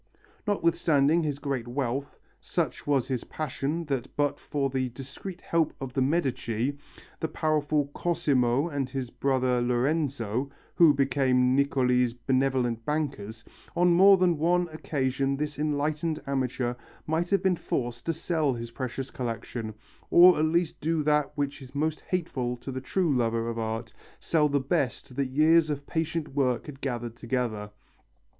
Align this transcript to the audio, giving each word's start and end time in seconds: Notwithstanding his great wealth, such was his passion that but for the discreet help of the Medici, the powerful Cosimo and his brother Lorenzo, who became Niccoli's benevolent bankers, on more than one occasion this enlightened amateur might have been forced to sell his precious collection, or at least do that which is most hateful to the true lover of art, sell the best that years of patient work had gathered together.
Notwithstanding 0.47 1.21
his 1.21 1.37
great 1.37 1.67
wealth, 1.67 2.17
such 2.39 2.87
was 2.87 3.07
his 3.07 3.23
passion 3.25 3.85
that 3.85 4.07
but 4.15 4.39
for 4.39 4.67
the 4.71 4.89
discreet 4.89 5.41
help 5.41 5.75
of 5.79 5.93
the 5.93 6.01
Medici, 6.01 6.75
the 7.19 7.27
powerful 7.27 7.91
Cosimo 7.93 8.67
and 8.67 8.89
his 8.89 9.11
brother 9.11 9.61
Lorenzo, 9.61 10.49
who 10.73 10.91
became 10.91 11.55
Niccoli's 11.55 12.15
benevolent 12.15 12.83
bankers, 12.83 13.43
on 13.75 13.93
more 13.93 14.17
than 14.17 14.39
one 14.39 14.67
occasion 14.69 15.37
this 15.37 15.59
enlightened 15.59 16.19
amateur 16.25 16.73
might 17.05 17.29
have 17.29 17.43
been 17.43 17.55
forced 17.55 18.07
to 18.07 18.13
sell 18.13 18.53
his 18.55 18.71
precious 18.71 19.11
collection, 19.11 19.71
or 20.09 20.39
at 20.39 20.45
least 20.45 20.81
do 20.81 21.03
that 21.03 21.31
which 21.35 21.61
is 21.61 21.75
most 21.75 22.01
hateful 22.07 22.57
to 22.57 22.71
the 22.71 22.81
true 22.81 23.15
lover 23.15 23.47
of 23.47 23.59
art, 23.59 23.93
sell 24.19 24.49
the 24.49 24.59
best 24.59 25.15
that 25.15 25.27
years 25.29 25.69
of 25.69 25.85
patient 25.85 26.29
work 26.29 26.65
had 26.65 26.81
gathered 26.81 27.15
together. 27.15 27.69